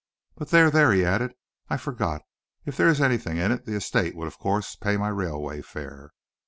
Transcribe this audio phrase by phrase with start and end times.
[0.33, 1.35] But there, there!" he added.
[1.69, 2.23] "I forgot!
[2.65, 6.09] If there is anything in it, the estate would, of course, pay my railway fare.